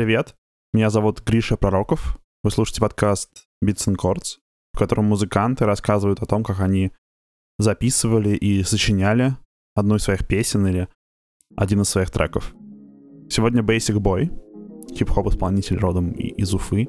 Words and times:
привет! 0.00 0.34
Меня 0.72 0.88
зовут 0.88 1.22
Гриша 1.22 1.58
Пророков. 1.58 2.18
Вы 2.42 2.50
слушаете 2.50 2.80
подкаст 2.80 3.44
Beats 3.62 3.86
and 3.86 3.96
Chords, 3.96 4.38
в 4.72 4.78
котором 4.78 5.04
музыканты 5.04 5.66
рассказывают 5.66 6.22
о 6.22 6.24
том, 6.24 6.42
как 6.42 6.60
они 6.60 6.90
записывали 7.58 8.30
и 8.30 8.62
сочиняли 8.62 9.36
одну 9.74 9.96
из 9.96 10.04
своих 10.04 10.26
песен 10.26 10.66
или 10.66 10.88
один 11.54 11.82
из 11.82 11.90
своих 11.90 12.10
треков. 12.10 12.54
Сегодня 13.28 13.60
Basic 13.60 13.98
Boy, 13.98 14.30
хип-хоп 14.90 15.26
исполнитель 15.26 15.76
родом 15.76 16.12
из 16.12 16.54
Уфы, 16.54 16.88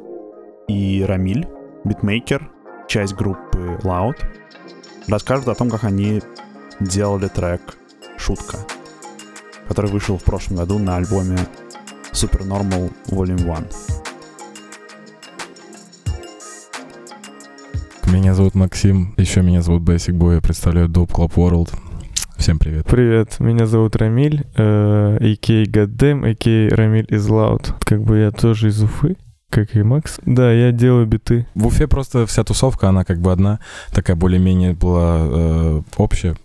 и 0.70 1.04
Рамиль, 1.05 1.46
битмейкер, 1.84 2.50
часть 2.88 3.16
группы 3.16 3.78
Loud, 3.84 4.16
расскажут 5.09 5.50
о 5.50 5.55
том, 5.55 5.70
как 5.70 5.84
они 5.84 6.21
делали 6.80 7.28
трек 7.28 7.78
«Шутка», 8.18 8.59
который 9.68 9.91
вышел 9.91 10.18
в 10.18 10.23
прошлом 10.23 10.55
году 10.55 10.80
на 10.80 10.96
альбоме 10.96 11.39
Supernormal 12.14 12.91
Volume 13.07 13.50
1. 13.50 13.68
Меня 18.13 18.34
зовут 18.34 18.55
Максим, 18.55 19.13
еще 19.17 19.41
меня 19.41 19.62
зовут 19.62 19.84
Basic 19.84 20.13
Boy, 20.13 20.36
я 20.36 20.41
представляю 20.41 20.89
Dope 20.89 21.12
Club 21.12 21.34
World. 21.36 21.70
Всем 22.38 22.59
привет. 22.59 22.86
Привет, 22.86 23.39
меня 23.39 23.66
зовут 23.66 23.95
Рамиль, 23.95 24.45
э, 24.55 25.17
а.к.а. 25.17 25.63
Goddamn, 25.63 26.30
а.к.а. 26.30 26.76
Рамиль 26.76 27.05
из 27.09 27.27
Loud. 27.30 27.73
Как 27.86 28.02
бы 28.03 28.17
я 28.17 28.31
тоже 28.31 28.70
из 28.70 28.84
Уфы, 28.84 29.16
как 29.50 29.75
и 29.75 29.84
Макс. 29.84 30.20
Да, 30.25 30.52
я 30.52 30.72
делаю 30.72 31.05
биты. 31.05 31.48
В 31.55 31.67
Уфе 31.67 31.88
просто 31.88 32.25
вся 32.25 32.44
тусовка, 32.44 32.89
она 32.89 33.05
как 33.05 33.20
бы 33.22 33.31
одна, 33.31 33.59
такая 33.94 34.17
более-менее 34.17 34.73
была 34.73 35.20
э, 35.22 35.81
общая 35.98 36.36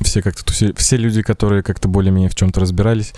все 0.00 0.22
как-то 0.22 0.52
все 0.52 0.96
люди, 0.96 1.22
которые 1.22 1.62
как-то 1.62 1.88
более-менее 1.88 2.30
в 2.30 2.34
чем-то 2.34 2.60
разбирались, 2.60 3.12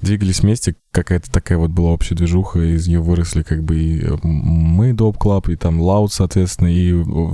двигались 0.00 0.40
вместе, 0.40 0.76
какая-то 0.90 1.30
такая 1.32 1.58
вот 1.58 1.70
была 1.70 1.90
общая 1.90 2.14
движуха, 2.14 2.60
из 2.60 2.86
нее 2.86 3.00
выросли 3.00 3.42
как 3.42 3.62
бы 3.64 3.76
и 3.76 4.04
э, 4.04 4.16
мы, 4.22 4.92
Dope 4.92 5.18
Club, 5.18 5.48
и 5.48 5.56
там 5.56 5.80
Лаут, 5.80 6.12
соответственно, 6.12 6.68
и 6.68 6.88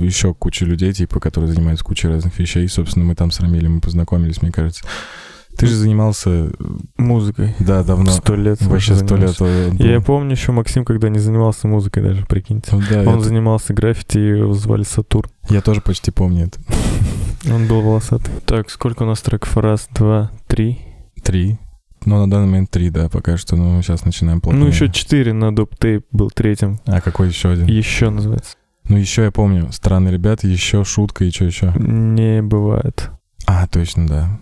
еще 0.04 0.34
куча 0.34 0.64
людей, 0.64 0.92
типа, 0.92 1.20
которые 1.20 1.52
занимаются 1.52 1.84
кучей 1.84 2.08
разных 2.08 2.38
вещей, 2.38 2.64
и, 2.64 2.68
собственно, 2.68 3.04
мы 3.04 3.14
там 3.14 3.30
с 3.30 3.40
Рамилем 3.40 3.74
мы 3.74 3.80
познакомились, 3.80 4.42
мне 4.42 4.52
кажется. 4.52 4.84
Ты 5.56 5.66
же 5.66 5.74
занимался 5.74 6.30
э, 6.30 6.50
музыкой. 6.96 7.54
Да, 7.58 7.82
давно. 7.82 8.10
Сто 8.12 8.34
лет. 8.34 8.62
Вообще 8.62 8.94
сто 8.94 9.16
лет. 9.16 9.36
Я 9.78 10.00
помню 10.00 10.30
еще 10.30 10.52
Максим, 10.52 10.84
когда 10.84 11.08
не 11.08 11.18
занимался 11.18 11.68
музыкой 11.68 12.02
даже, 12.02 12.24
прикиньте. 12.24 12.70
Да, 12.90 13.00
Он 13.02 13.16
это... 13.16 13.24
занимался 13.24 13.74
граффити, 13.74 14.18
его 14.18 14.54
звали 14.54 14.84
Сатурн. 14.84 15.28
Я 15.50 15.60
тоже 15.60 15.82
почти 15.82 16.10
помню 16.10 16.46
это. 16.46 16.60
Он 17.48 17.66
был 17.66 17.80
волосатый. 17.80 18.34
Так, 18.44 18.70
сколько 18.70 19.04
у 19.04 19.06
нас 19.06 19.20
треков? 19.22 19.56
Раз, 19.56 19.88
два, 19.94 20.30
три. 20.46 20.80
Три. 21.22 21.58
Ну, 22.04 22.18
на 22.18 22.30
данный 22.30 22.46
момент 22.46 22.70
три, 22.70 22.90
да, 22.90 23.08
пока 23.08 23.36
что. 23.36 23.56
Ну, 23.56 23.80
сейчас 23.82 24.04
начинаем 24.04 24.40
плотно. 24.40 24.60
Ну, 24.60 24.66
еще 24.66 24.90
четыре 24.90 25.32
на 25.32 25.54
доп 25.54 25.76
тейп 25.78 26.06
был 26.12 26.30
третьим. 26.30 26.80
А 26.86 27.00
какой 27.00 27.28
еще 27.28 27.50
один? 27.50 27.66
Еще 27.66 28.10
называется. 28.10 28.56
Ну, 28.88 28.96
еще 28.96 29.24
я 29.24 29.30
помню. 29.30 29.70
Странные 29.72 30.12
ребята, 30.12 30.46
еще 30.46 30.84
шутка 30.84 31.24
и 31.24 31.30
что 31.30 31.44
еще? 31.44 31.72
Не 31.76 32.42
бывает. 32.42 33.10
А, 33.46 33.66
точно, 33.66 34.06
да. 34.06 34.40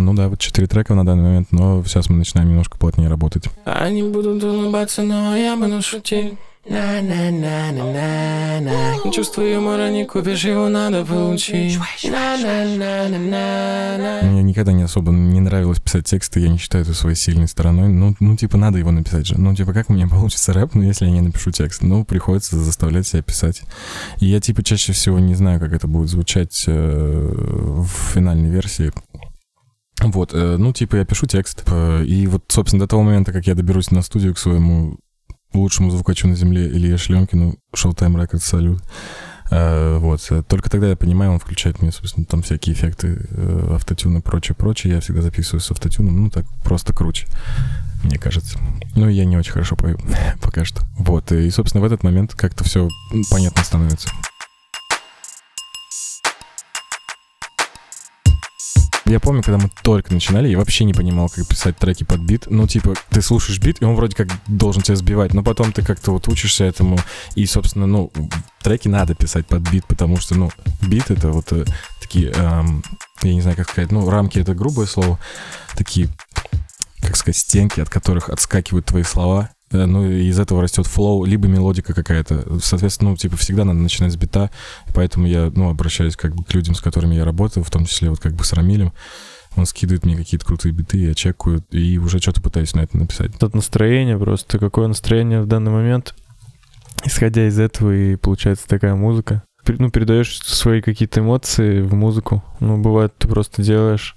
Ну 0.00 0.14
да, 0.14 0.28
вот 0.28 0.38
четыре 0.38 0.66
трека 0.66 0.94
на 0.94 1.04
данный 1.04 1.22
момент, 1.22 1.48
но 1.50 1.82
сейчас 1.84 2.08
мы 2.08 2.16
начинаем 2.16 2.48
немножко 2.48 2.78
плотнее 2.78 3.08
работать. 3.08 3.44
Они 3.64 4.02
будут 4.02 4.42
улыбаться, 4.42 5.02
но 5.02 5.36
я 5.36 5.56
буду 5.56 5.82
шутить. 5.82 6.34
На-на-на-на-на-на 6.64 9.10
Чувство 9.10 9.42
юмора 9.42 9.90
не 9.90 10.04
купишь, 10.04 10.44
его 10.44 10.68
надо 10.68 11.04
получить 11.04 11.76
На-на-на-на-на-на 12.04 14.20
Мне 14.22 14.44
никогда 14.44 14.70
не 14.70 14.84
особо 14.84 15.10
не 15.10 15.40
нравилось 15.40 15.80
писать 15.80 16.04
тексты, 16.04 16.38
я 16.38 16.48
не 16.48 16.58
считаю 16.58 16.84
это 16.84 16.94
своей 16.94 17.16
сильной 17.16 17.48
стороной. 17.48 17.88
Ну, 17.88 18.14
ну, 18.20 18.36
типа, 18.36 18.58
надо 18.58 18.78
его 18.78 18.92
написать 18.92 19.26
же. 19.26 19.40
Ну, 19.40 19.56
типа, 19.56 19.72
как 19.72 19.90
у 19.90 19.92
меня 19.92 20.06
получится 20.08 20.52
рэп, 20.52 20.74
ну, 20.74 20.82
если 20.82 21.06
я 21.06 21.10
не 21.10 21.20
напишу 21.20 21.50
текст? 21.50 21.82
Ну, 21.82 22.04
приходится 22.04 22.56
заставлять 22.56 23.08
себя 23.08 23.22
писать. 23.22 23.62
И 24.20 24.26
я, 24.26 24.38
типа, 24.40 24.62
чаще 24.62 24.92
всего 24.92 25.18
не 25.18 25.34
знаю, 25.34 25.58
как 25.58 25.72
это 25.72 25.88
будет 25.88 26.10
звучать 26.10 26.62
э, 26.68 27.32
в 27.34 27.88
финальной 28.14 28.50
версии. 28.50 28.92
Вот, 30.02 30.34
э, 30.34 30.56
ну, 30.58 30.72
типа, 30.72 30.96
я 30.96 31.04
пишу 31.04 31.26
текст, 31.26 31.62
э, 31.66 32.04
и 32.04 32.26
вот, 32.26 32.44
собственно, 32.48 32.80
до 32.80 32.88
того 32.88 33.02
момента, 33.02 33.32
как 33.32 33.46
я 33.46 33.54
доберусь 33.54 33.90
на 33.90 34.02
студию 34.02 34.34
к 34.34 34.38
своему 34.38 34.98
лучшему 35.54 35.90
звукачу 35.90 36.28
на 36.28 36.34
земле 36.34 36.66
Илье 36.66 36.96
Шленкину, 36.96 37.56
Showtime 37.74 38.14
Records, 38.14 38.40
салют. 38.40 38.82
Uh, 39.50 39.98
вот. 39.98 40.26
Только 40.48 40.70
тогда 40.70 40.88
я 40.88 40.96
понимаю, 40.96 41.32
он 41.32 41.38
включает 41.38 41.82
мне, 41.82 41.92
собственно, 41.92 42.24
там 42.24 42.40
всякие 42.40 42.74
эффекты, 42.74 43.26
uh, 43.32 43.74
автотюн 43.74 44.16
и 44.16 44.20
прочее, 44.22 44.56
прочее. 44.56 44.94
Я 44.94 45.00
всегда 45.00 45.20
записываю 45.20 45.60
с 45.60 45.70
автотюном, 45.70 46.22
ну, 46.22 46.30
так, 46.30 46.46
просто 46.64 46.94
круче, 46.94 47.26
мне 48.02 48.16
кажется. 48.16 48.58
Ну, 48.94 49.10
я 49.10 49.26
не 49.26 49.36
очень 49.36 49.52
хорошо 49.52 49.76
пою 49.76 49.98
пока 50.40 50.64
что. 50.64 50.82
Вот. 50.96 51.32
И, 51.32 51.50
собственно, 51.50 51.82
в 51.82 51.84
этот 51.84 52.02
момент 52.02 52.34
как-то 52.34 52.64
все 52.64 52.88
понятно 53.30 53.62
становится. 53.62 54.08
Я 59.12 59.20
помню, 59.20 59.42
когда 59.42 59.58
мы 59.58 59.70
только 59.82 60.10
начинали, 60.10 60.48
я 60.48 60.56
вообще 60.56 60.84
не 60.84 60.94
понимал, 60.94 61.28
как 61.28 61.46
писать 61.46 61.76
треки 61.76 62.02
под 62.02 62.20
бит. 62.20 62.46
Ну, 62.48 62.66
типа, 62.66 62.94
ты 63.10 63.20
слушаешь 63.20 63.58
бит, 63.58 63.82
и 63.82 63.84
он 63.84 63.94
вроде 63.94 64.16
как 64.16 64.28
должен 64.46 64.80
тебя 64.80 64.96
сбивать, 64.96 65.34
но 65.34 65.42
потом 65.42 65.70
ты 65.70 65.84
как-то 65.84 66.12
вот 66.12 66.28
учишься 66.28 66.64
этому, 66.64 66.98
и, 67.34 67.44
собственно, 67.44 67.86
ну, 67.86 68.10
треки 68.62 68.88
надо 68.88 69.14
писать 69.14 69.46
под 69.46 69.70
бит, 69.70 69.84
потому 69.84 70.16
что, 70.16 70.34
ну, 70.34 70.50
бит— 70.80 71.04
это 71.10 71.28
вот 71.28 71.52
э, 71.52 71.66
такие, 72.00 72.30
эм, 72.30 72.82
я 73.22 73.34
не 73.34 73.42
знаю, 73.42 73.54
как 73.54 73.68
сказать, 73.68 73.92
ну, 73.92 74.08
рамки— 74.08 74.38
это 74.40 74.54
грубое 74.54 74.86
слово, 74.86 75.18
такие, 75.76 76.08
как 77.02 77.14
сказать, 77.14 77.36
стенки, 77.36 77.80
от 77.80 77.90
которых 77.90 78.30
отскакивают 78.30 78.86
твои 78.86 79.02
слова, 79.02 79.50
ну, 79.72 80.10
из 80.10 80.38
этого 80.38 80.62
растет 80.62 80.86
флоу, 80.86 81.24
либо 81.24 81.48
мелодика 81.48 81.94
какая-то. 81.94 82.60
Соответственно, 82.60 83.10
ну, 83.10 83.16
типа, 83.16 83.36
всегда 83.36 83.64
надо 83.64 83.78
начинать 83.78 84.12
с 84.12 84.16
бита, 84.16 84.50
поэтому 84.94 85.26
я, 85.26 85.50
ну, 85.54 85.70
обращаюсь 85.70 86.16
как 86.16 86.34
бы 86.34 86.44
к 86.44 86.54
людям, 86.54 86.74
с 86.74 86.80
которыми 86.80 87.14
я 87.14 87.24
работаю, 87.24 87.64
в 87.64 87.70
том 87.70 87.86
числе 87.86 88.10
вот 88.10 88.20
как 88.20 88.34
бы 88.34 88.44
с 88.44 88.52
Рамилем. 88.52 88.92
Он 89.56 89.66
скидывает 89.66 90.04
мне 90.04 90.16
какие-то 90.16 90.46
крутые 90.46 90.72
биты, 90.72 90.98
я 90.98 91.14
чекаю, 91.14 91.62
и 91.70 91.98
уже 91.98 92.18
что-то 92.18 92.40
пытаюсь 92.40 92.74
на 92.74 92.80
это 92.80 92.96
написать. 92.96 93.36
Тут 93.38 93.54
настроение 93.54 94.18
просто, 94.18 94.58
какое 94.58 94.88
настроение 94.88 95.42
в 95.42 95.46
данный 95.46 95.70
момент. 95.70 96.14
Исходя 97.04 97.46
из 97.46 97.58
этого 97.58 97.94
и 97.94 98.16
получается 98.16 98.66
такая 98.68 98.94
музыка. 98.94 99.42
Ну, 99.66 99.90
передаешь 99.90 100.38
свои 100.38 100.80
какие-то 100.80 101.20
эмоции 101.20 101.82
в 101.82 101.94
музыку. 101.94 102.42
Ну, 102.60 102.78
бывает, 102.78 103.16
ты 103.16 103.28
просто 103.28 103.62
делаешь 103.62 104.16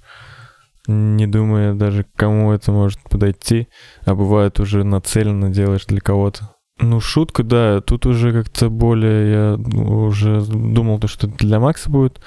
не 0.88 1.28
думая 1.28 1.74
даже, 1.74 2.06
кому 2.16 2.52
это 2.52 2.72
может 2.72 3.00
подойти, 3.02 3.68
а 4.06 4.16
бывает 4.16 4.60
уже 4.60 4.84
нацеленно 4.84 5.50
делаешь 5.50 5.86
для 5.86 6.02
кого-то. 6.02 6.56
Ну, 6.80 7.00
шутка, 7.00 7.44
да, 7.44 7.80
тут 7.80 8.06
уже 8.06 8.34
как-то 8.34 8.70
более, 8.70 9.32
я 9.32 9.54
уже 9.56 10.42
думал, 10.42 11.00
то, 11.00 11.08
что 11.08 11.28
для 11.28 11.60
Макса 11.60 11.90
будет, 11.90 12.20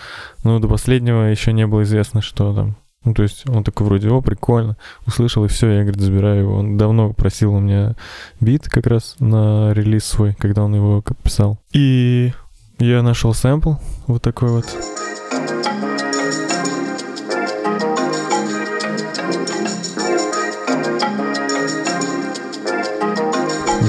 но 0.42 0.58
до 0.58 0.68
последнего 0.68 1.24
еще 1.24 1.52
не 1.52 1.66
было 1.66 1.82
известно, 1.82 2.22
что 2.22 2.54
там. 2.54 2.76
Ну, 3.04 3.14
то 3.14 3.22
есть 3.22 3.48
он 3.48 3.62
такой 3.62 3.86
вроде, 3.86 4.08
о, 4.08 4.20
прикольно, 4.20 4.76
услышал, 5.06 5.44
и 5.44 5.48
все, 5.48 5.70
я, 5.70 5.82
говорит, 5.82 6.00
забираю 6.00 6.40
его. 6.40 6.56
Он 6.56 6.76
давно 6.76 7.12
просил 7.12 7.54
у 7.54 7.60
меня 7.60 7.94
бит 8.40 8.68
как 8.68 8.86
раз 8.86 9.16
на 9.18 9.72
релиз 9.72 10.04
свой, 10.04 10.34
когда 10.34 10.64
он 10.64 10.74
его 10.74 11.02
писал. 11.22 11.58
И 11.72 12.32
я 12.78 13.02
нашел 13.02 13.34
сэмпл 13.34 13.74
вот 14.06 14.22
такой 14.22 14.50
вот. 14.50 15.07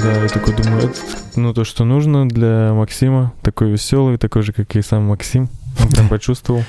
Да, 0.02 0.22
я 0.22 0.28
такой 0.28 0.54
думаю, 0.54 0.88
это 0.88 0.98
ну 1.36 1.52
то, 1.52 1.64
что 1.64 1.84
нужно 1.84 2.28
для 2.28 2.72
Максима. 2.72 3.32
Такой 3.42 3.70
веселый, 3.70 4.16
такой 4.16 4.42
же, 4.42 4.52
как 4.52 4.74
и 4.76 4.82
сам 4.82 5.04
Максим. 5.04 5.48
Он 5.78 5.88
прям 5.88 6.08
почувствовал 6.10 6.62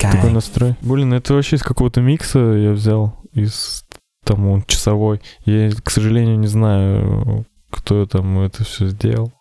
такой 0.00 0.32
настрой. 0.32 0.74
Блин, 0.80 1.12
это 1.12 1.34
вообще 1.34 1.56
из 1.56 1.62
какого-то 1.62 2.00
микса 2.00 2.38
я 2.38 2.72
взял, 2.72 3.14
из 3.32 3.84
там 4.24 4.48
он 4.48 4.64
часовой. 4.64 5.20
Я, 5.44 5.70
к 5.70 5.90
сожалению, 5.90 6.38
не 6.38 6.48
знаю, 6.48 7.46
кто 7.70 8.04
там 8.06 8.40
это 8.40 8.64
все 8.64 8.88
сделал. 8.88 9.32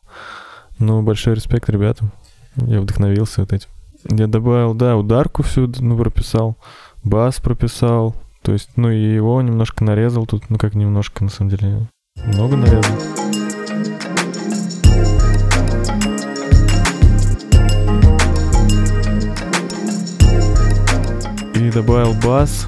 Но 0.77 1.01
большой 1.01 1.33
респект 1.33 1.69
ребятам. 1.69 2.11
Я 2.55 2.81
вдохновился 2.81 3.41
вот 3.41 3.53
этим. 3.53 3.69
Я 4.07 4.27
добавил, 4.27 4.75
да, 4.75 4.95
ударку 4.95 5.41
всю 5.41 5.71
ну, 5.79 5.97
прописал, 5.97 6.57
бас 7.03 7.39
прописал. 7.39 8.15
То 8.43 8.53
есть, 8.53 8.69
ну 8.75 8.91
и 8.91 9.15
его 9.15 9.41
немножко 9.41 9.83
нарезал 9.83 10.27
тут, 10.27 10.49
ну 10.51 10.59
как 10.59 10.75
немножко, 10.75 11.23
на 11.23 11.31
самом 11.31 11.49
деле. 11.49 11.87
Много 12.23 12.55
нарезал. 12.55 12.95
И 21.55 21.71
добавил 21.71 22.13
бас, 22.23 22.67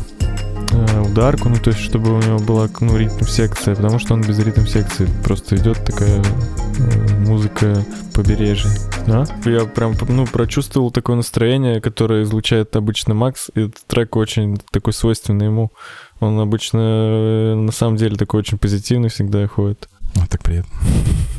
э, 0.72 1.02
ударку, 1.02 1.50
ну 1.50 1.56
то 1.56 1.70
есть 1.70 1.82
чтобы 1.82 2.14
у 2.14 2.22
него 2.22 2.40
была 2.40 2.68
ну, 2.82 2.98
ритм 2.98 3.26
секция, 3.26 3.76
потому 3.76 4.00
что 4.00 4.14
он 4.14 4.22
без 4.22 4.38
ритм 4.40 4.66
секции 4.66 5.08
просто 5.24 5.56
идет 5.56 5.84
такая 5.84 6.22
э, 6.22 7.18
музыка 7.26 7.86
побережья. 8.14 8.70
Да? 9.08 9.26
Я 9.46 9.66
прям 9.66 9.94
ну, 10.10 10.26
прочувствовал 10.26 10.92
такое 10.92 11.16
настроение, 11.16 11.80
которое 11.80 12.24
излучает 12.24 12.76
обычно 12.76 13.14
Макс, 13.14 13.50
и 13.56 13.62
этот 13.62 13.86
трек 13.88 14.16
очень 14.16 14.58
такой 14.72 14.94
свойственный 14.94 15.46
ему. 15.46 15.72
Он 16.20 16.40
обычно, 16.40 16.80
э, 16.80 17.56
на 17.56 17.72
самом 17.72 17.98
деле, 17.98 18.16
такой 18.16 18.40
очень 18.40 18.58
позитивный 18.58 19.10
всегда 19.10 19.48
ходит. 19.48 19.88
Вот 20.16 20.30
так 20.30 20.42
приятно. 20.44 20.72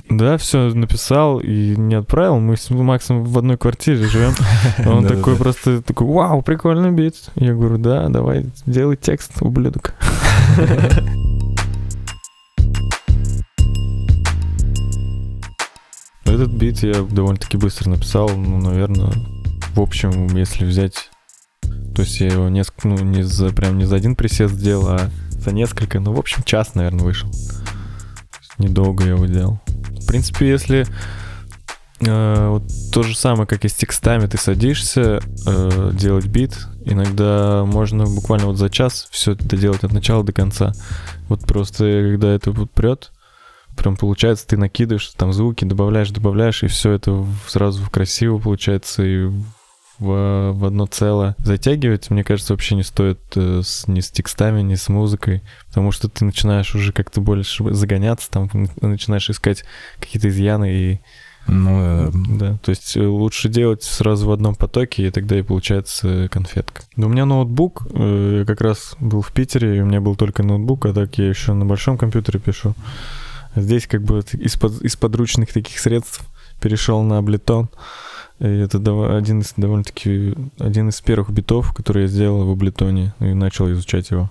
Да, 0.08 0.38
все 0.38 0.72
написал 0.72 1.38
и 1.40 1.75
не 1.76 1.96
отправил. 1.96 2.38
Мы 2.38 2.56
с 2.56 2.70
Максом 2.70 3.25
в 3.25 3.36
одной 3.36 3.58
квартире 3.58 4.06
живем. 4.06 4.32
Он 4.86 5.04
такой 5.06 5.36
просто 5.36 5.82
такой, 5.82 6.06
вау, 6.06 6.42
прикольный 6.42 6.92
бит. 6.92 7.16
Я 7.34 7.54
говорю, 7.54 7.78
да, 7.78 8.08
давай, 8.08 8.46
делай 8.66 8.96
текст, 8.96 9.32
ублюдок. 9.40 9.94
Этот 16.25 16.52
бит 16.52 16.82
я 16.82 17.02
довольно-таки 17.02 17.56
быстро 17.56 17.90
написал, 17.90 18.28
ну, 18.28 18.58
наверное, 18.58 19.12
в 19.75 19.80
общем, 19.80 20.36
если 20.36 20.64
взять... 20.64 21.10
То 21.99 22.03
есть 22.03 22.21
я 22.21 22.29
его 22.29 22.49
несколько, 22.49 22.87
ну, 22.87 22.97
не 23.00 23.25
за, 23.25 23.50
прям 23.50 23.77
не 23.77 23.85
за 23.85 23.97
один 23.97 24.15
присест 24.15 24.55
сделал, 24.55 24.87
а 24.87 25.11
за 25.33 25.50
несколько, 25.50 25.99
ну, 25.99 26.12
в 26.12 26.19
общем, 26.21 26.45
час, 26.45 26.77
наверное, 26.77 27.03
вышел. 27.05 27.29
Недолго 28.56 29.03
я 29.03 29.11
его 29.15 29.27
делал. 29.27 29.59
В 29.67 30.06
принципе, 30.06 30.49
если 30.49 30.87
э, 31.99 32.49
вот 32.50 32.62
то 32.93 33.03
же 33.03 33.17
самое, 33.17 33.49
как 33.49 33.65
и 33.65 33.69
с 33.69 33.75
текстами, 33.75 34.27
ты 34.29 34.39
садишься 34.39 35.21
э, 35.45 35.91
делать 35.93 36.27
бит, 36.27 36.69
иногда 36.85 37.65
можно 37.65 38.05
буквально 38.05 38.47
вот 38.47 38.59
за 38.59 38.71
час 38.71 39.09
все 39.11 39.33
это 39.33 39.56
делать 39.56 39.83
от 39.83 39.93
начала 39.93 40.23
до 40.23 40.33
конца. 40.33 40.75
Вот 41.29 41.41
просто 41.41 42.11
когда 42.12 42.33
это 42.33 42.53
вот 42.53 42.71
прет, 42.71 43.11
прям 43.77 43.97
получается, 43.97 44.47
ты 44.47 44.56
накидываешь 44.56 45.09
там 45.17 45.33
звуки, 45.33 45.65
добавляешь, 45.65 46.11
добавляешь, 46.11 46.62
и 46.62 46.69
все 46.69 46.93
это 46.93 47.27
сразу 47.49 47.91
красиво 47.91 48.39
получается 48.39 49.03
и 49.03 49.33
в, 49.99 50.53
в 50.53 50.65
одно 50.65 50.87
целое. 50.87 51.35
Затягивать, 51.39 52.11
мне 52.11 52.25
кажется, 52.25 52.53
вообще 52.53 52.75
не 52.75 52.83
стоит 52.83 53.21
э, 53.37 53.62
с- 53.65 53.89
ни 53.89 54.00
с 54.00 54.11
текстами, 54.11 54.62
ни 54.62 54.75
с 54.77 54.89
музыкой, 54.89 55.43
потому 55.69 55.93
что 55.93 56.09
ты 56.09 56.25
начинаешь 56.25 56.75
уже 56.75 56.93
как-то 56.93 57.21
больше 57.21 57.73
загоняться, 57.75 58.31
там 58.31 58.49
начинаешь 58.81 59.29
искать 59.31 59.65
какие-то 60.00 60.29
изъяны 60.29 60.73
и 60.73 61.00
Ну, 61.47 61.81
э, 61.81 62.11
да, 62.39 62.59
то 62.62 62.71
есть 62.71 62.97
э, 62.97 63.06
лучше 63.06 63.49
делать 63.49 63.83
сразу 63.83 64.27
в 64.29 64.33
одном 64.33 64.55
потоке, 64.55 65.06
и 65.06 65.11
тогда 65.11 65.39
и 65.39 65.43
получается 65.43 66.29
конфетка. 66.31 66.83
Но 66.97 67.06
у 67.06 67.11
меня 67.11 67.25
ноутбук, 67.25 67.87
я 67.95 68.45
как 68.47 68.61
раз 68.61 68.97
был 69.00 69.23
в 69.23 69.33
Питере, 69.33 69.79
и 69.79 69.81
у 69.81 69.87
меня 69.87 70.00
был 70.00 70.15
только 70.15 70.43
ноутбук, 70.43 70.85
а 70.87 70.93
так 70.93 71.17
я 71.19 71.27
еще 71.29 71.55
на 71.55 71.65
большом 71.65 71.97
компьютере 71.97 72.39
пишу. 72.39 72.75
Здесь 73.56 73.87
как 73.87 74.03
бы 74.03 74.23
из, 74.35 74.56
под, 74.56 74.83
из 74.83 74.95
подручных 74.97 75.53
таких 75.53 75.79
средств 75.79 76.21
перешел 76.61 77.03
на 77.03 77.15
Ableton. 77.15 77.69
И 78.40 78.46
это 78.46 78.79
один 79.17 79.40
из 79.40 79.52
довольно-таки 79.56 80.35
один 80.58 80.88
из 80.90 81.00
первых 81.00 81.31
битов, 81.31 81.73
которые 81.75 82.05
я 82.05 82.08
сделал 82.08 82.44
в 82.46 82.56
Ableton 82.56 83.11
и 83.20 83.35
начал 83.35 83.70
изучать 83.73 84.11
его. 84.11 84.31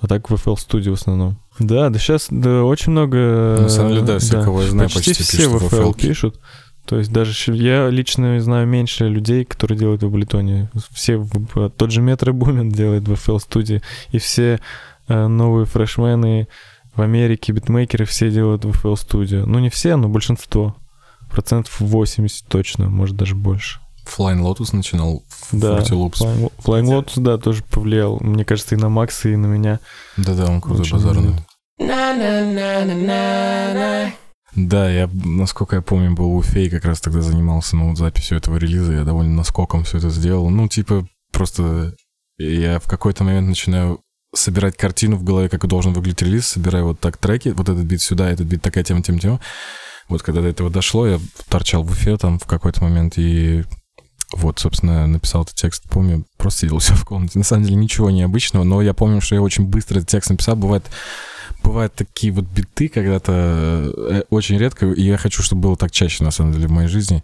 А 0.00 0.08
так 0.08 0.28
в 0.28 0.34
FL 0.34 0.56
Studio 0.56 0.90
в 0.90 0.94
основном. 0.94 1.38
Да, 1.60 1.88
да 1.88 1.98
сейчас 1.98 2.26
да, 2.30 2.64
очень 2.64 2.90
много... 2.90 3.58
На 3.60 3.68
самом 3.68 3.90
деле, 3.92 4.02
да, 4.02 4.18
все, 4.18 4.42
кого 4.42 4.62
я 4.62 4.70
знаю, 4.70 4.90
почти, 4.90 5.10
почти 5.10 5.22
все 5.22 5.48
в 5.48 5.72
FL 5.72 5.96
пишут. 5.96 6.40
То 6.84 6.98
есть 6.98 7.12
даже 7.12 7.32
я 7.54 7.88
лично 7.88 8.40
знаю 8.40 8.66
меньше 8.66 9.06
людей, 9.06 9.44
которые 9.44 9.78
делают 9.78 10.02
в 10.02 10.12
Ableton. 10.12 10.68
Все, 10.90 11.18
в- 11.18 11.70
тот 11.70 11.92
же 11.92 12.00
Метро 12.00 12.32
Бумин 12.32 12.70
делает 12.70 13.06
в 13.06 13.12
FL 13.12 13.38
студии, 13.38 13.80
и 14.10 14.18
все 14.18 14.58
э, 15.06 15.26
новые 15.28 15.66
фрешмены 15.66 16.48
в 16.96 17.00
Америке, 17.00 17.52
битмейкеры 17.52 18.04
все 18.04 18.30
делают 18.30 18.64
в 18.64 18.70
FL 18.70 18.94
Studio. 18.94 19.44
Ну 19.46 19.60
не 19.60 19.70
все, 19.70 19.94
но 19.94 20.08
большинство. 20.08 20.76
Процентов 21.32 21.80
80 21.80 22.46
точно, 22.46 22.88
может 22.88 23.16
даже 23.16 23.34
больше. 23.34 23.80
Flying 24.06 24.42
Lotus 24.42 24.76
начинал 24.76 25.24
в 25.28 25.48
Да, 25.52 25.78
Fruity 25.78 25.92
Loops. 25.92 26.20
Flying, 26.20 26.52
Flying 26.64 26.84
Lotus, 26.84 27.20
да, 27.20 27.38
тоже 27.38 27.62
повлиял. 27.70 28.18
Мне 28.20 28.44
кажется, 28.44 28.74
и 28.74 28.78
на 28.78 28.88
Макса, 28.88 29.30
и 29.30 29.36
на 29.36 29.46
меня. 29.46 29.78
Да-да, 30.16 30.46
он 30.46 30.60
крутой 30.60 30.90
базарный. 30.90 31.36
На-на-на-на-на-на. 31.78 34.12
Да, 34.54 34.90
я, 34.90 35.08
насколько 35.24 35.76
я 35.76 35.82
помню, 35.82 36.14
был 36.14 36.30
в 36.30 36.36
Уфе 36.36 36.66
и 36.66 36.70
как 36.70 36.84
раз 36.84 37.00
тогда 37.00 37.22
занимался 37.22 37.76
ну, 37.76 37.88
вот 37.88 37.98
записью 37.98 38.36
этого 38.36 38.56
релиза. 38.56 38.92
Я 38.92 39.04
довольно 39.04 39.34
наскоком 39.34 39.84
все 39.84 39.98
это 39.98 40.10
сделал. 40.10 40.50
Ну, 40.50 40.68
типа, 40.68 41.06
просто 41.32 41.94
я 42.38 42.78
в 42.78 42.86
какой-то 42.86 43.24
момент 43.24 43.48
начинаю 43.48 44.00
собирать 44.34 44.76
картину 44.76 45.16
в 45.16 45.24
голове, 45.24 45.48
как 45.48 45.66
должен 45.66 45.92
выглядеть 45.92 46.22
релиз, 46.22 46.46
собираю 46.46 46.86
вот 46.86 47.00
так 47.00 47.16
треки, 47.16 47.48
вот 47.50 47.68
этот 47.68 47.84
бит 47.84 48.02
сюда, 48.02 48.30
этот 48.30 48.46
бит 48.46 48.62
такая 48.62 48.84
тема, 48.84 49.02
тема, 49.02 49.18
тема. 49.18 49.40
Вот 50.12 50.22
когда 50.22 50.40
до 50.40 50.48
этого 50.48 50.70
дошло, 50.70 51.06
я 51.06 51.20
торчал 51.48 51.82
в 51.82 51.90
Уфе 51.90 52.16
там 52.16 52.38
в 52.38 52.46
какой-то 52.46 52.82
момент 52.82 53.14
и 53.16 53.64
вот, 54.34 54.58
собственно, 54.58 55.06
написал 55.06 55.42
этот 55.42 55.54
текст, 55.54 55.84
помню, 55.90 56.24
просто 56.38 56.60
сидел 56.60 56.78
все 56.80 56.94
в 56.94 57.04
комнате. 57.04 57.38
На 57.38 57.44
самом 57.44 57.64
деле 57.64 57.76
ничего 57.76 58.10
необычного, 58.10 58.64
но 58.64 58.82
я 58.82 58.94
помню, 58.94 59.20
что 59.20 59.34
я 59.34 59.42
очень 59.42 59.64
быстро 59.64 59.98
этот 59.98 60.08
текст 60.08 60.30
написал. 60.30 60.56
Бывает, 60.56 60.84
бывают 61.62 61.94
такие 61.94 62.32
вот 62.32 62.44
биты 62.44 62.88
когда-то 62.88 63.92
э, 63.94 64.22
очень 64.30 64.58
редко, 64.58 64.86
и 64.86 65.02
я 65.02 65.16
хочу, 65.16 65.42
чтобы 65.42 65.62
было 65.62 65.76
так 65.76 65.90
чаще, 65.90 66.24
на 66.24 66.30
самом 66.30 66.52
деле, 66.52 66.68
в 66.68 66.72
моей 66.72 66.88
жизни. 66.88 67.22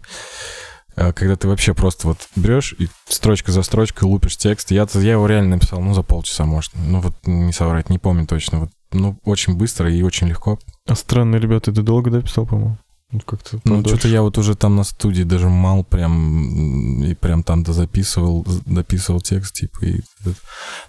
Э, 0.95 1.13
Когда 1.13 1.35
ты 1.35 1.47
вообще 1.47 1.73
просто 1.73 2.07
вот 2.07 2.17
берешь 2.35 2.75
и 2.77 2.87
строчка 3.07 3.51
за 3.51 3.63
строчкой 3.63 4.07
лупишь 4.07 4.37
текст. 4.37 4.71
Я, 4.71 4.87
я 4.93 5.13
его 5.13 5.27
реально 5.27 5.55
написал, 5.55 5.81
ну, 5.81 5.93
за 5.93 6.03
полчаса, 6.03 6.45
может. 6.45 6.71
Ну, 6.75 6.99
вот 7.01 7.15
не 7.25 7.53
соврать, 7.53 7.89
не 7.89 7.97
помню 7.97 8.27
точно. 8.27 8.59
Вот, 8.59 8.69
ну, 8.91 9.17
очень 9.25 9.55
быстро 9.55 9.91
и 9.91 10.01
очень 10.01 10.27
легко. 10.27 10.59
А 10.87 10.95
странные 10.95 11.39
ребята, 11.41 11.71
ты 11.71 11.81
долго 11.81 12.09
дописал, 12.11 12.45
по-моему? 12.45 12.77
Ну, 13.11 13.21
как-то 13.21 13.59
Ну, 13.63 13.83
что-то 13.83 14.07
я 14.07 14.21
вот 14.21 14.37
уже 14.37 14.55
там 14.55 14.75
на 14.75 14.83
студии 14.83 15.23
даже 15.23 15.49
мал 15.49 15.83
прям, 15.83 17.03
и 17.03 17.15
прям 17.15 17.41
там 17.41 17.63
дозаписывал, 17.63 18.45
з- 18.45 18.61
дописывал 18.65 19.19
текст, 19.19 19.55
типа, 19.55 19.83
и... 19.83 20.01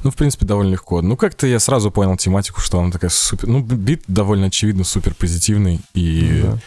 Ну, 0.04 0.10
в 0.10 0.14
принципе, 0.16 0.44
довольно 0.44 0.72
легко. 0.72 1.00
Ну, 1.00 1.16
как-то 1.16 1.46
я 1.46 1.58
сразу 1.58 1.90
понял 1.90 2.18
тематику, 2.18 2.60
что 2.60 2.78
она 2.78 2.90
такая 2.90 3.10
супер... 3.10 3.48
Ну, 3.48 3.60
бит 3.62 4.02
довольно 4.06 4.46
очевидно 4.48 4.84
супер 4.84 5.14
позитивный, 5.14 5.80
и 5.94 6.42
Да. 6.42 6.58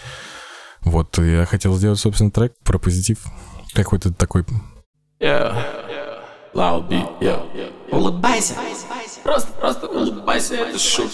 вот 0.82 1.20
я 1.20 1.46
хотел 1.46 1.76
сделать, 1.78 2.00
собственно, 2.00 2.32
трек 2.32 2.54
про 2.64 2.80
позитив. 2.80 3.20
Какой-то 3.74 4.12
такой... 4.12 4.46
Yeah. 5.20 5.56
Loud 6.56 6.90
beat, 6.90 7.20
yeah. 7.22 7.72
Улыбайся. 7.92 8.56
Просто, 9.24 9.52
просто 9.54 9.88
улыбайся, 9.88 10.56
это 10.56 10.78
шут. 10.78 11.12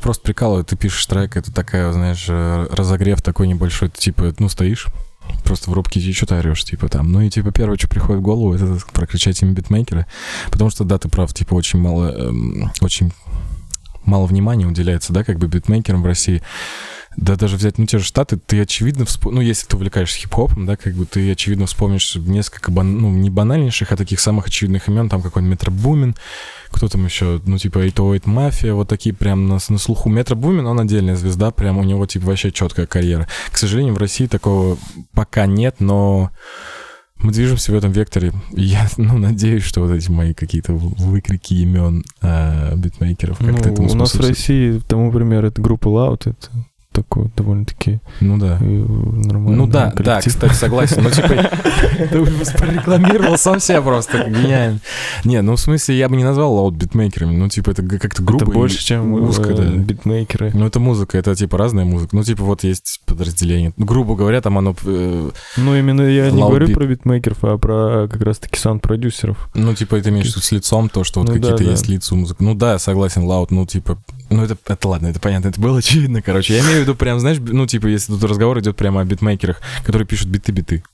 Просто 0.00 0.22
прикалывает, 0.22 0.68
ты 0.68 0.76
пишешь 0.76 1.04
трек, 1.06 1.36
это 1.36 1.52
такая, 1.52 1.92
знаешь, 1.92 2.26
э, 2.28 2.66
разогрев 2.70 3.20
такой 3.20 3.48
небольшой, 3.48 3.90
типа, 3.90 4.34
ну, 4.38 4.48
стоишь, 4.48 4.86
просто 5.44 5.70
в 5.70 5.74
рубке 5.74 6.00
и 6.00 6.12
что-то 6.12 6.38
орешь, 6.38 6.64
типа, 6.64 6.88
там. 6.88 7.12
Ну, 7.12 7.20
и, 7.20 7.28
типа, 7.28 7.52
первое, 7.52 7.76
что 7.76 7.88
приходит 7.88 8.20
в 8.20 8.24
голову, 8.24 8.54
это 8.54 8.78
прокричать 8.92 9.42
имя 9.42 9.52
битмейкера, 9.52 10.06
потому 10.50 10.70
что, 10.70 10.84
да, 10.84 10.98
ты 10.98 11.08
прав, 11.08 11.32
типа, 11.34 11.54
очень 11.54 11.80
мало, 11.80 12.12
эм, 12.12 12.72
очень 12.80 13.12
мало 14.04 14.26
внимания 14.26 14.66
уделяется, 14.66 15.12
да, 15.12 15.22
как 15.24 15.38
бы 15.38 15.48
битмейкерам 15.48 16.02
в 16.02 16.06
России. 16.06 16.42
Да 17.16 17.34
даже 17.36 17.56
взять, 17.56 17.76
ну, 17.76 17.86
те 17.86 17.98
же 17.98 18.04
Штаты, 18.04 18.36
ты 18.38 18.60
очевидно, 18.60 19.02
всп- 19.02 19.30
ну, 19.32 19.40
если 19.40 19.66
ты 19.66 19.76
увлекаешься 19.76 20.16
хип-хопом, 20.18 20.64
да, 20.64 20.76
как 20.76 20.94
бы 20.94 21.06
ты 21.06 21.32
очевидно 21.32 21.66
вспомнишь 21.66 22.14
несколько, 22.14 22.70
бан- 22.70 22.98
ну, 22.98 23.10
не 23.10 23.30
банальнейших, 23.30 23.90
а 23.90 23.96
таких 23.96 24.20
самых 24.20 24.46
очевидных 24.46 24.88
имен, 24.88 25.08
там 25.08 25.20
какой-нибудь 25.20 25.58
Метро 25.58 25.72
Бумин, 25.72 26.14
кто 26.70 26.88
там 26.88 27.04
еще, 27.04 27.40
ну, 27.44 27.58
типа 27.58 27.80
808 27.80 28.30
Мафия, 28.30 28.74
вот 28.74 28.88
такие 28.88 29.12
прям 29.14 29.48
на, 29.48 29.58
на 29.68 29.78
слуху. 29.78 30.08
Метро 30.08 30.36
Бумин, 30.36 30.66
он 30.66 30.78
отдельная 30.78 31.16
звезда, 31.16 31.50
прям 31.50 31.78
у 31.78 31.82
него, 31.82 32.06
типа, 32.06 32.26
вообще 32.26 32.52
четкая 32.52 32.86
карьера. 32.86 33.26
К 33.50 33.56
сожалению, 33.58 33.94
в 33.94 33.98
России 33.98 34.26
такого 34.26 34.78
пока 35.12 35.46
нет, 35.46 35.76
но 35.80 36.30
мы 37.16 37.32
движемся 37.32 37.72
в 37.72 37.74
этом 37.74 37.90
векторе. 37.90 38.32
И 38.52 38.62
я, 38.62 38.88
ну, 38.96 39.18
надеюсь, 39.18 39.64
что 39.64 39.80
вот 39.80 39.90
эти 39.90 40.08
мои 40.10 40.32
какие-то 40.32 40.74
выкрики 40.74 41.54
имен 41.54 42.04
э, 42.22 42.76
битмейкеров 42.76 43.38
как-то 43.38 43.52
Ну, 43.68 43.72
этому 43.74 43.90
у 43.90 43.94
нас 43.94 44.14
в. 44.14 44.20
России, 44.20 44.80
тому 44.88 45.10
пример, 45.10 45.44
это 45.44 45.60
группа 45.60 45.88
Loud, 45.88 46.30
это 46.30 46.48
такой 47.02 47.30
довольно-таки 47.36 48.00
Ну 48.20 48.38
да. 48.38 48.58
э, 48.60 48.64
нормальный 48.64 49.56
Ну 49.56 49.66
да, 49.66 49.86
да, 49.96 50.02
коллектив. 50.20 50.32
кстати, 50.34 50.52
согласен. 50.54 51.02
Ну, 51.02 51.10
типа, 51.10 51.28
ты 52.10 52.56
прорекламировал 52.58 53.36
сам 53.38 53.60
себя 53.60 53.82
просто, 53.82 54.28
гениально. 54.28 54.80
Не, 55.24 55.42
ну, 55.42 55.56
в 55.56 55.60
смысле, 55.60 55.96
я 55.98 56.08
бы 56.08 56.16
не 56.16 56.24
назвал 56.24 56.54
лаут 56.54 56.74
битмейкерами. 56.74 57.34
Ну, 57.36 57.48
типа, 57.48 57.70
это 57.70 57.82
как-то 57.82 58.22
грубо 58.22 58.44
Это 58.44 58.52
больше, 58.52 58.84
чем 58.84 59.12
узко, 59.14 59.54
да. 59.54 59.64
битмейкеры. 59.64 60.50
Ну, 60.54 60.66
это 60.66 60.80
музыка, 60.80 61.18
это, 61.18 61.34
типа, 61.34 61.58
разная 61.58 61.84
музыка. 61.84 62.14
Ну, 62.16 62.22
типа, 62.22 62.44
вот 62.44 62.64
есть 62.64 63.00
подразделение. 63.06 63.72
Ну, 63.76 63.86
грубо 63.86 64.14
говоря, 64.16 64.40
там 64.40 64.58
оно, 64.58 64.74
э, 64.84 65.30
Ну, 65.56 65.76
именно 65.76 66.02
я 66.02 66.30
не 66.30 66.40
говорю 66.40 66.68
про 66.72 66.86
битмейкеров, 66.86 67.38
а 67.44 67.58
про 67.58 68.08
как 68.08 68.20
раз-таки 68.22 68.58
саунд-продюсеров. 68.58 69.48
ну, 69.54 69.74
типа, 69.74 70.00
ты 70.00 70.10
имеешь 70.10 70.32
с 70.32 70.52
лицом 70.52 70.88
то, 70.88 71.04
что 71.04 71.20
вот 71.20 71.28
Ну, 71.28 71.34
какие-то 71.34 71.58
да, 71.58 71.64
да. 71.64 71.70
есть 71.70 71.88
лица 71.88 72.14
у 72.14 72.18
музыки. 72.18 72.38
Ну, 72.42 72.54
да, 72.54 72.78
согласен, 72.78 73.24
лаут, 73.24 73.50
ну, 73.50 73.66
типа, 73.66 73.98
ну, 74.30 74.44
это, 74.44 74.56
это 74.66 74.88
ладно, 74.88 75.08
это 75.08 75.20
понятно, 75.20 75.48
это 75.48 75.60
было 75.60 75.78
очевидно, 75.78 76.22
короче. 76.22 76.54
Я 76.54 76.60
имею 76.60 76.78
в 76.78 76.82
виду 76.82 76.94
прям, 76.94 77.20
знаешь, 77.20 77.38
ну, 77.40 77.66
типа, 77.66 77.88
если 77.88 78.12
тут 78.12 78.22
разговор 78.24 78.60
идет 78.60 78.76
прямо 78.76 79.00
о 79.00 79.04
битмейкерах, 79.04 79.60
которые 79.84 80.06
пишут 80.06 80.28
биты-биты. 80.28 80.84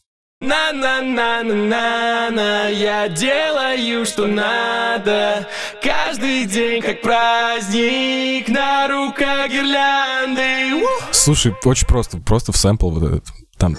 На-на-на-на-на-на, 0.41 2.69
я 2.69 3.09
делаю, 3.09 4.05
что 4.05 4.27
надо 4.27 5.47
Каждый 5.83 6.47
день 6.47 6.83
как 6.83 7.01
праздник, 7.01 8.49
на 8.49 8.89
руках 8.89 9.51
гирлянды! 9.51 10.85
Слушай, 11.11 11.55
очень 11.65 11.87
просто, 11.87 12.19
просто 12.19 12.53
в 12.53 12.57
сэмпл 12.57 12.91
вот 12.91 13.03
этот. 13.03 13.25
Там... 13.59 13.77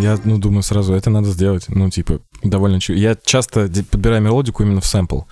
Я, 0.00 0.18
ну, 0.24 0.38
думаю 0.38 0.62
сразу, 0.62 0.94
это 0.94 1.10
надо 1.10 1.30
сделать. 1.30 1.66
Ну, 1.68 1.90
типа, 1.90 2.20
довольно... 2.42 2.78
Я 2.88 3.16
часто 3.24 3.68
подбираю 3.90 4.22
мелодику 4.22 4.62
именно 4.62 4.80
в 4.80 4.86
сэмпл, 4.86 5.22